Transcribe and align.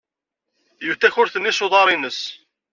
Iwet 0.83 0.99
takurt-nni 1.01 1.51
s 1.53 1.59
uḍar-nnes. 1.65 2.21